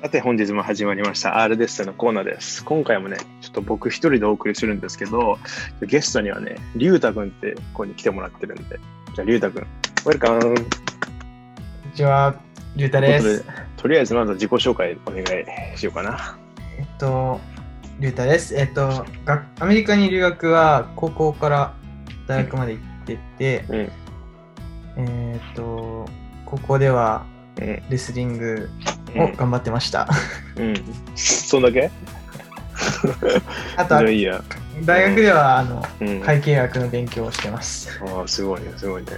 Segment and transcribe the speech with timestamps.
[0.00, 2.64] さて本日も始まりました R デッセのコーナーです。
[2.64, 5.40] 今回もね、ちょっと僕一人でお送りするんですけど、
[5.82, 8.78] ゲストにはね、りゅうたくんってここに来てもらってるんで、
[9.16, 10.60] じゃありゅうたくん、ウェルカムこんに
[11.96, 12.36] ちは、
[12.76, 13.18] りゅうたで。
[13.18, 13.44] というこ
[13.76, 15.24] ととりあえずまず自己紹介お願い
[15.76, 16.38] しようかな。
[16.78, 17.40] えっと、
[17.98, 18.54] りゅうたです。
[18.54, 21.74] えっと、がアメリカに留学は高校から
[22.28, 23.64] 大学まで行ってて、
[24.96, 25.04] うん。
[25.08, 26.08] えっと、
[26.46, 27.26] 高校では
[27.60, 27.82] うん。
[27.90, 28.97] レスリングうん。
[29.16, 30.08] を頑張ってました。
[30.56, 30.74] うん。
[31.14, 31.90] そんだけ？
[33.76, 34.42] あといいや。
[34.84, 36.20] 大学ではあのうん。
[36.20, 38.00] 会計学の勉強をしてます。
[38.06, 39.10] ああ、すごいね、すごいね。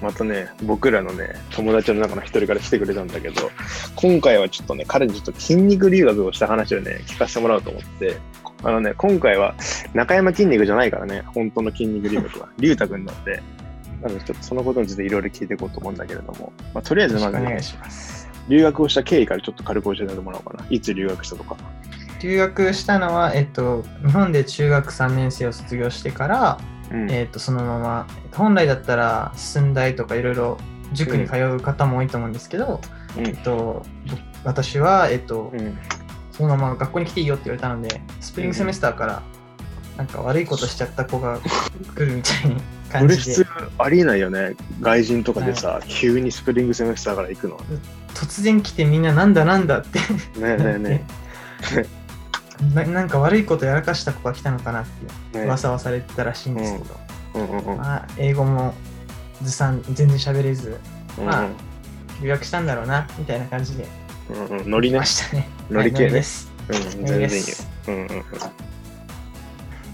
[0.00, 3.50] またね、僕らのね、友達の中の一人から来てくれたんだけど、
[3.96, 8.16] 今回はちょっとね、彼にちょっと筋肉留学をした話をね、聞かせてもらおうと思って、
[8.62, 9.54] あのね、今回は
[9.92, 13.42] 中山筋肉じゃないからね、本当の筋肉留学は、 龍太くんなんで、
[14.00, 18.29] なのでちょっとそのことについていろいろ聞いていこうと思うんだけれども、まあ、とりあえずまずね、お願いします。
[18.50, 20.66] 留学をした経緯からちょっと軽く教えてもらおうかな。
[20.68, 21.56] いつ留学したとか。
[22.20, 26.58] 留学したのは、えっと、日本で中学3年生を卒業してから、
[26.90, 27.10] うん。
[27.10, 30.58] えー、とそのまま本来だったら寸大とかいろいろ
[30.92, 32.80] 塾に通う方も多いと思うんですけど、
[33.16, 35.78] うんえっと、ぼ私は、えっとうん。
[36.32, 39.22] そのまま学校に来ていいよって言われたのでスプリングセメスターから
[39.98, 41.38] なんか悪いことしちゃった子が
[41.94, 42.60] 来るみたいにこ
[42.90, 43.46] 感じでれ普通
[43.78, 44.54] ありえないよね。
[44.80, 47.58] 外人とかでさ、急にスプリングセメスターから行くの。
[48.14, 50.04] 突然来てみんななんだなんだってね
[50.40, 51.04] えねえね
[52.74, 54.84] ななんか悪いことやらかした子が来たのかなっ
[55.32, 57.00] て噂はされてたらしいんですけど、
[57.34, 57.78] うんうんうん。
[57.78, 58.74] まあ、英語も
[59.42, 60.76] ずさん全然喋れず
[61.18, 61.46] うんまあ
[62.20, 63.86] 留学したんだろうなみたいな感じで
[64.28, 65.04] うんうん、ノリねま。
[65.04, 65.48] したね。
[65.70, 66.52] 乗り系ねはいノリです。
[66.68, 67.54] うん、全然いいよ。
[67.88, 68.24] うんうん。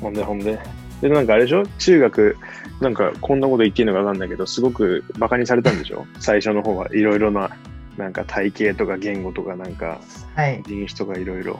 [0.00, 0.58] ほんでほんで。
[1.00, 1.64] で、なんかあれでしょ？
[1.78, 2.36] 中学、
[2.80, 6.06] なんかこんなこと言っていいのかわかんないけど、すごくバカにされたんでしょ？
[6.20, 7.50] 最初の方はいろいろな、
[7.96, 9.98] なんか体型とか言語とかなんか
[10.34, 10.62] はい。
[10.66, 11.58] 人種とかいろいろ。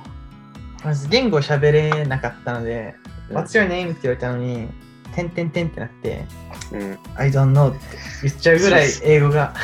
[0.85, 2.95] まず言語喋れなかったので、
[3.31, 3.91] うん What's your name?
[3.91, 4.69] って言われたのに、
[5.15, 6.25] てんてんてんってなって、
[6.73, 6.99] うん。
[7.17, 7.79] I don't know って
[8.25, 9.55] 言っちゃうぐらい英語が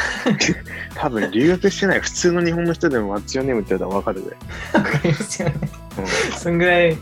[0.96, 4.30] 多分留学してない普通の日本の人でも What's your name って言ったらわかるで。
[4.72, 5.54] わかりますよね。
[5.98, 6.06] うん
[6.38, 6.96] そんぐらい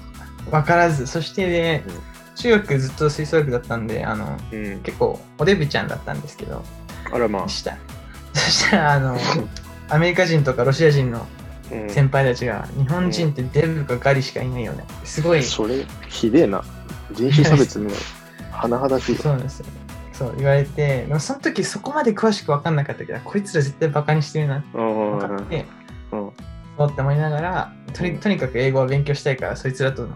[0.51, 1.95] 分からず、そしてねうん、
[2.41, 4.81] 中学ずっと吹奏楽だったんで、あの、うん。
[4.81, 6.65] 結構おデブちゃんだったんですけど、
[7.13, 7.49] あらまあで。
[7.49, 7.77] した。
[8.33, 9.19] そしたら、あの、
[9.91, 11.27] アメリカ人とかロシア人の
[11.73, 14.85] うん、先輩たちが、日本人ってデブかガリしかいないよね。
[15.05, 16.65] すごいそれ、ひでえな。
[17.13, 17.91] 人種差別の
[18.51, 19.23] 甚だしいわ。
[19.23, 19.67] そうなんですよ。
[20.13, 25.65] そう言われて、でもその時そこまで詳しく分かんなかったけど、こいつら絶対バカにしてるなってうん分かって、
[26.13, 26.31] うん
[26.77, 30.09] そうって思いながらとに、とにかく英語を勉強したいから、そいつらとの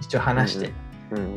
[0.00, 0.87] 一応話して、うんうん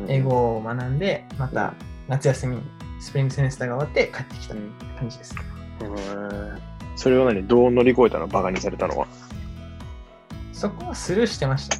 [0.08, 1.74] 英語を学んで、また
[2.08, 2.62] 夏休みに
[3.00, 5.34] スプリングセメスターが終わって帰ってきたうん感じです。
[5.80, 6.58] うん
[6.94, 7.46] それを何？
[7.46, 8.28] どう乗り越えたの？
[8.28, 9.06] バカにされたのは？
[10.52, 11.78] そこはスルーしてました。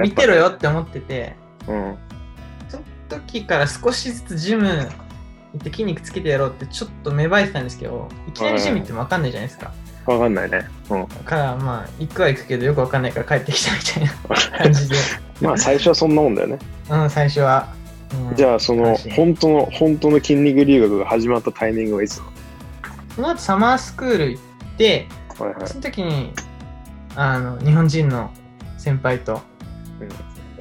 [0.00, 0.34] 見てろ。
[0.34, 1.34] よって思ってて、
[1.68, 1.96] うん。
[2.68, 9.72] その時から少しずつジム行って筋肉つけてやろうってちょっと芽生えてたんですけど、いきなりジム行っても分かんないじゃないですか。
[10.06, 10.66] わかんないね。
[10.88, 11.08] うん。
[11.08, 14.12] だからまあ行くは行くけどよくわかんないから帰ってきたみたいな
[14.64, 14.96] 感じで
[15.42, 16.58] まあ最初はそんなもんだよね。
[16.90, 17.74] うん最初は、
[18.28, 18.36] うん。
[18.36, 22.20] じゃあその本当の本当の筋肉留学が始まったタイミングはいつ？
[23.14, 24.42] その後サマースクール行っ
[24.78, 25.06] て
[25.38, 25.66] はいはい。
[25.66, 26.32] その時に
[27.16, 28.30] あの日本人の
[28.78, 29.40] 先輩と、
[30.00, 30.08] うん。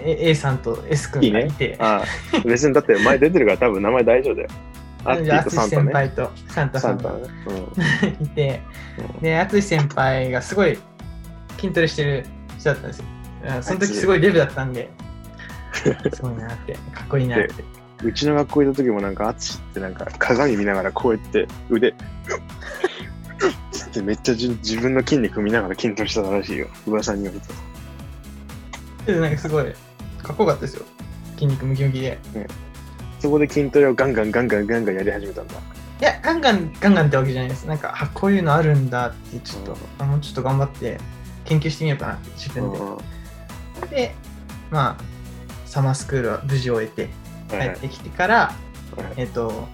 [0.03, 1.77] A, さんと S 君がいて。
[1.79, 2.01] あ
[2.33, 4.49] あ、別にだって前出てるから多分名前大丈夫だよ。
[5.03, 5.83] アッキでーとサンタね。
[5.83, 7.03] 淳先輩とサンタさんが。
[7.03, 8.17] サンタね。
[8.21, 8.61] いて。
[9.15, 10.77] うんで淳先輩がすごい
[11.57, 12.25] 筋トレしてる
[12.57, 13.05] 人だったんですよ。
[13.05, 13.20] あ
[13.61, 14.89] その時すごいデブだったんで
[16.13, 17.53] すごいなってかっこいいなって
[18.03, 18.09] うん。
[18.09, 21.93] うちの学校行った時もなんか、アツシってなんか鏡見ながらこうやって腕、
[23.71, 26.67] つってめっちゃじ自分の筋肉見ながら筋トレしてたらしいよ。
[26.85, 29.11] 噂によると。
[29.11, 29.65] でなんかすごい
[30.21, 30.85] かっこよかったですよ
[31.33, 32.19] 筋肉ムキムキで
[33.19, 35.55] そこで筋トレをガンガンガンガンガンガンやり始めたんだ。
[36.01, 37.67] いや、ガンガン、ガンガンってわけじゃないです。
[37.67, 40.99] なんか、あこういうのあるんだって、ちょっと、あもうちょっと頑張って
[41.45, 42.79] 研究してみようかなって、自分で。
[42.79, 42.97] うん
[43.91, 44.15] で、
[44.71, 45.03] まあ、
[45.65, 47.09] サマースクールは無事終えて、
[47.49, 49.67] 帰ってきてから、はいえっと、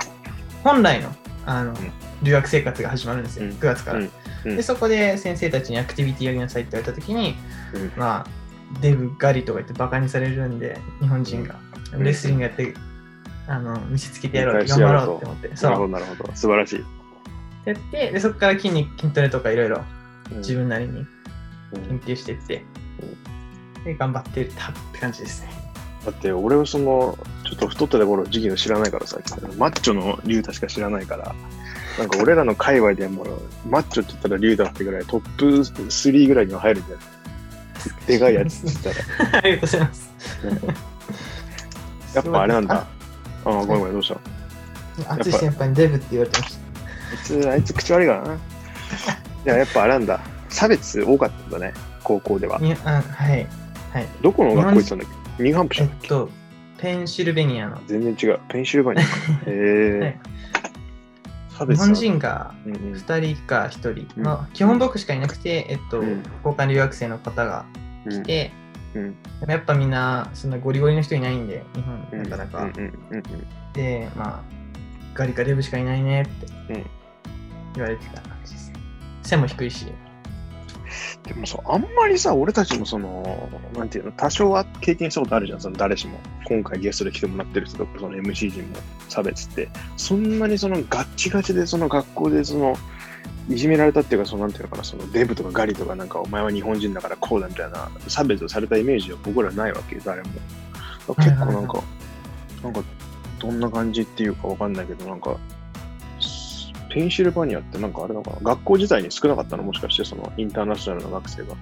[0.63, 1.09] 本来の、
[1.45, 1.75] あの、ん。
[2.23, 3.51] 留学生活が始まるんですよ、うん。
[3.53, 4.01] 9月から。
[4.43, 7.35] で、そこで先生たちにアクティビティやりなさいって言われたときに、
[7.73, 7.91] うん。
[7.95, 11.55] まあ、デブガリとか言ってバカにされるんで、日本人が。
[11.93, 12.03] うん。
[12.03, 12.73] レスリングやって、
[13.47, 15.49] あの、見せつけてやろう、頑張ろうって思って。
[15.49, 15.87] なるほど。
[15.89, 16.31] なるほど。
[16.35, 16.85] 素晴らしい。
[17.65, 19.83] やって、でそこから筋肉、筋トレとかいろいろ
[20.31, 20.37] うん。
[20.39, 21.05] 自分なりに
[21.73, 21.99] うん。
[21.99, 22.63] 研究していって、
[23.88, 25.50] で、頑張ってたって感じですね。
[26.06, 29.18] だって俺はそのちょっと太ってた頃時期の知らないからさ
[29.57, 31.36] マッチョの竜太しか知らないから
[32.00, 33.28] なんか俺らの界隈でもう
[33.68, 37.18] マッチョって言ったらリュウだってぐらいトップ3ぐらいには入るんじゃない
[38.07, 39.38] でかいやつって言ったら。
[39.39, 40.10] ありがとうございます。
[42.16, 42.75] やっぱあれなんだ。
[42.75, 44.13] ああ、ごめんごめん、どうし
[45.06, 45.13] た？
[45.13, 46.57] あつい先輩にデブって言われてまし
[47.12, 48.34] あいつ、あいつ口悪いからな。
[48.34, 48.38] い
[49.45, 50.19] や、やっぱあれなんだ。
[50.50, 51.74] 差別多かったんだね、
[52.04, 53.48] 高校でははい。
[53.94, 54.07] はい。
[54.22, 55.07] どこの学校行ってたんだっ
[55.38, 55.44] け？
[55.44, 56.04] ニューハンプシャーだっけ？
[56.04, 56.30] えっと、
[56.78, 57.81] ペンシルベニアの。
[57.88, 58.39] 全然違う。
[58.50, 59.10] ペンシルバニアか。
[59.48, 60.19] へえ、
[61.54, 61.68] はい。
[61.69, 62.94] 日本人がうんうん。
[62.94, 64.24] 2人か1人、うん。
[64.24, 66.24] まあ、基本僕しかいなくて、えっと、うん。
[66.44, 67.66] 交換留学生の方が
[68.10, 68.51] 来て、
[68.94, 69.16] うん。
[69.48, 72.24] やっぱみんなそんなゴリゴリの人いないんで、日本うん。
[72.24, 72.63] なかなか。
[72.63, 73.24] うんうんうん。
[73.74, 74.42] で、まあ、
[75.13, 76.86] ガリかデブしかいないねってうん。
[77.74, 78.72] 言われてた感じです。
[79.24, 79.88] 背も低いし。
[81.23, 86.19] でもさ、あんまりさ、俺たちもその、なんていうの、多少は経験したことあるじゃん、その誰しも。
[86.45, 88.75] 今回ゲストで来てもらってる人とか、その MC 陣も
[89.09, 89.69] 差別って。
[89.97, 92.75] そんなにそのガッチガチで、その学校でその、
[93.49, 100.29] いじめられたっていうか、そのなんていうのかな、そのデブとかガリとか、なんかお前は日本人だからこうだみたいな差別をされたイメージは僕らないわけよ、誰も。
[101.15, 101.81] 結構なんか、
[102.63, 102.83] なんか、
[103.39, 105.38] どんな感じっていうかわかんないけど、なんか、
[106.97, 108.38] ペンシルバニアってなんかあれなのかな？
[108.41, 109.61] 学校自体に少なかったの？
[109.61, 111.53] もしかしてそのインターナショナルの学生が。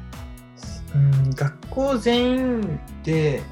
[0.96, 3.44] うん、学校全員で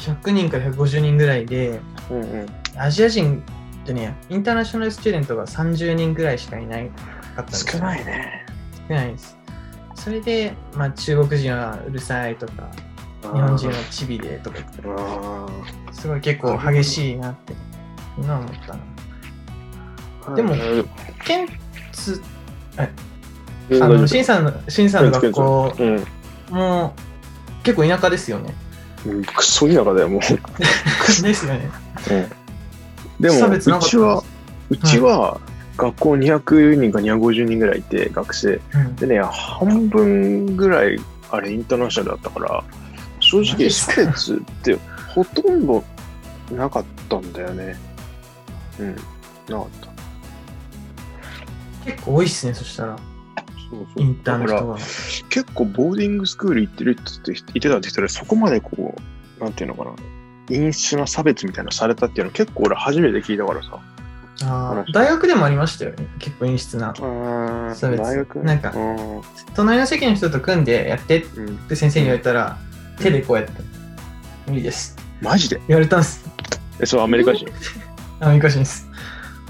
[0.00, 1.78] 100人から150人ぐらいで、
[2.10, 2.46] うんうん。
[2.78, 3.42] アジア人
[3.84, 6.94] じゃねインターナショナルスチューデントが30人ぐらいしかいないか
[7.32, 8.46] ったんですよ少ないね。
[8.88, 9.36] 少ないです。
[9.96, 12.70] それで、まあ、中国人はうるさいとか、
[13.22, 15.46] 日日本人はチビでとか言って、あ
[15.92, 17.52] すごい結構激しいなって、
[18.16, 18.80] 今思ったな。
[20.26, 20.88] ーでもうん
[21.24, 21.48] ケン
[21.92, 22.20] ツ、
[22.76, 22.88] あ
[23.68, 26.04] 大丈夫の、シンさんの、シンさんの学校うん。
[26.50, 26.94] も
[27.62, 28.54] 結構田舎ですよね。
[29.06, 30.20] うんクソ田舎だよ、もう。
[31.22, 31.70] ですよね。
[33.18, 34.24] でも、差別なかったうちは、
[34.70, 35.40] うちは、
[35.76, 38.60] 学校200人か250人ぐらいいて、学生。
[38.74, 40.98] うんでね、半分ぐらい、
[41.30, 42.64] あれ、インターナショナルだったから、
[43.20, 43.94] 正直、っすか？
[43.94, 44.78] 差別って
[45.14, 45.84] ほとんど
[46.50, 47.76] なかったんだよね。
[48.78, 48.96] うん、
[49.48, 49.89] なかった。
[51.84, 52.96] 結構多いっすね、そしたら、
[53.70, 54.02] そうそう。
[54.02, 54.78] インターの人は。
[55.28, 58.94] 結構ボーディングスクール行ってるって言って言ってたって人で、そこまでこ
[59.38, 59.92] う、なんていうのかな、
[60.48, 63.78] 陰湿な差別みたいなのされたっていうの結構俺初めて聞いたからさ。
[64.42, 66.94] あー大学でもありましたよね、結構陰湿な。
[66.98, 68.38] うん差別大学？
[68.42, 69.22] なんかうん
[69.54, 72.58] 隣の席の人と組んでやってっうん、て先生に言われたら、
[72.98, 73.52] 手でこうやって、
[74.46, 74.96] 無理です。
[75.20, 75.60] マジで？
[75.68, 76.24] 言われたんです。
[76.80, 77.46] え、そう、アメリカ人？
[78.20, 78.88] アメリカ人です。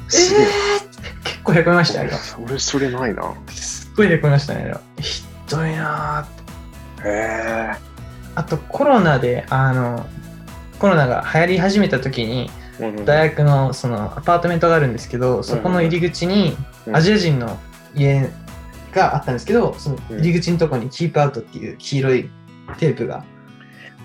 [0.09, 0.45] えすげえ。
[0.45, 0.49] ー、
[0.89, 0.90] 結
[1.43, 2.19] 構へこみました、あれは。
[2.45, 3.35] 俺、それないな。
[3.49, 4.73] すっごいへこみましたね。
[4.99, 6.27] ひどいな。
[7.05, 7.71] へえ。
[8.35, 10.07] あとコロナで、あの、
[10.79, 12.51] コロナが流行り始めた時に、
[12.81, 16.57] うん大学のそのアパートメントがあるんですけど、そこの入り口に
[16.87, 17.59] うんアジア人の
[17.95, 18.31] 家
[18.95, 22.31] があったんですけど、その入り口のとこにキープアウトっていう黄色い
[22.79, 23.23] テープが、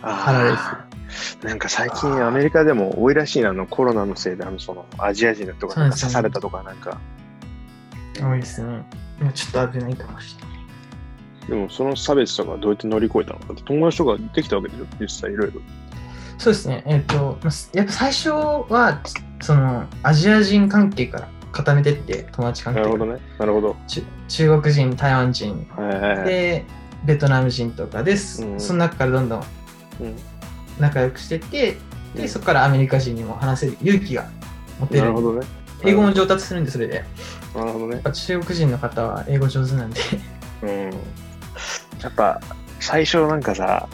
[0.01, 6.99] 貼られてなんか最近アメリカでも多いらしいな、あのコロナのせいで、あのそのアジア人の人がなんか刺されたとかなんか。
[8.21, 8.83] 多いですね。
[9.19, 10.55] 今ちょっと危ないかもしれない。
[11.49, 14.85] でもその差別とかどうやって乗り越えたのかって友達とかできたわけでしょ？
[14.99, 15.61] 実際いろいろ。
[16.37, 16.83] そうですね。
[16.85, 18.99] えっ、と、まあやっぱ最初は、
[19.41, 23.19] その、アジア人関係から固めてって、友達関係なるほどね。
[23.39, 23.75] なるほど。
[23.87, 25.65] ち中国人、台湾人。
[26.25, 26.65] で、
[27.05, 28.43] ベトナム人とかです。
[28.43, 29.43] うんその中からどんどん
[30.01, 30.15] うん
[30.79, 31.77] 仲良くしてって、
[32.15, 34.27] で、うんそこからアメリカ人にも話せる勇気が
[34.79, 35.13] 持てるなる。
[35.13, 35.45] ほどね。
[35.85, 36.95] 英語も上達するんで、それで。
[36.95, 37.03] や
[37.55, 40.01] なるほどね中国人の方は英語上手なんで。
[40.63, 40.69] うん。
[42.01, 42.39] やっぱ
[42.79, 43.87] 最初なんかさ、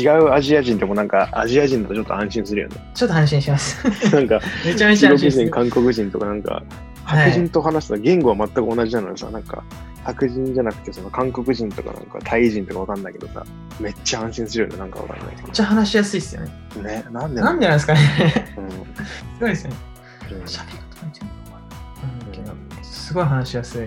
[0.00, 2.76] 違うアジア人でもなんかアジア人だとちょっと安心するよね。
[2.94, 4.14] ちょっと安心します。
[4.14, 5.50] なんかめちゃめちゃ中国人、安心する。
[5.50, 6.64] 韓国人とかなんか、はい
[7.04, 9.62] 白人と話すと言語は全く同じなのにさ、なんか
[10.04, 13.44] 白人じゃなくてその韓国人とかなんかタイ人とかわかんないけどさ、
[13.78, 16.52] めっちゃ安心するよね、なんかわかんないけめっちゃ話しやすいですよね。
[16.74, 16.82] ど。
[16.82, 18.54] ね、なんでなんでなんですかね。
[18.56, 18.70] うん
[19.04, 19.76] すごいですよね。
[20.32, 20.83] うん喋うん
[23.14, 23.86] すごい話しやすい。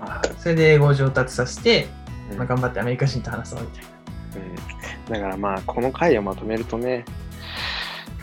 [0.00, 1.86] まあそれで英語を上達させて、
[2.30, 3.84] うんまあ、頑張ってアメリカ人と話そうみたい
[4.36, 7.04] うんだからまあ、この回をまとめるとね、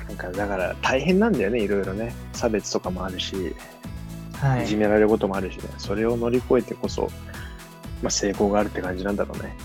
[0.07, 2.15] なんかだから大変なんだよね、いろいろね。
[2.33, 3.53] 差別とかもあるし、
[4.41, 4.49] な。
[4.49, 4.65] はいい。
[4.65, 5.69] じめられることもあるしね。
[5.77, 7.11] それを乗り越えてこそ、
[8.01, 9.55] まあ、成功があるって感じなんだろうね。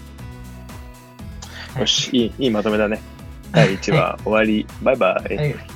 [1.72, 3.00] はいよし、いい、いいまとめだね。
[3.50, 4.66] 第1話終わり。
[4.82, 5.36] バイバイ。
[5.36, 5.71] はい